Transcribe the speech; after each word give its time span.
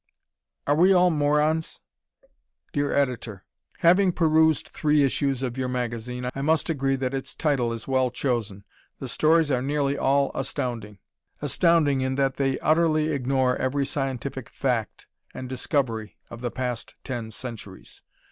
Are 0.65 0.73
We 0.73 0.93
All 0.93 1.11
"Morons?" 1.11 1.79
Dear 2.73 2.91
Editor: 2.91 3.45
Having 3.81 4.13
perused 4.13 4.69
three 4.69 5.03
issues 5.03 5.43
of 5.43 5.59
your 5.59 5.67
magazine, 5.67 6.27
I 6.33 6.41
must 6.41 6.71
agree 6.71 6.95
that 6.95 7.13
its 7.13 7.35
title 7.35 7.71
is 7.71 7.87
well 7.87 8.09
chosen. 8.09 8.63
The 8.97 9.07
stories 9.07 9.51
are 9.51 9.61
nearly 9.61 9.99
all 9.99 10.31
"astounding"; 10.33 10.97
astounding 11.39 12.01
in 12.01 12.15
that 12.15 12.37
they 12.37 12.57
utterly 12.61 13.09
ignore 13.09 13.55
every 13.57 13.85
scientific 13.85 14.49
fact 14.49 15.05
and 15.35 15.47
discovery 15.47 16.17
of 16.31 16.41
the 16.41 16.49
past 16.49 16.95
ten 17.03 17.29
centuries. 17.29 18.01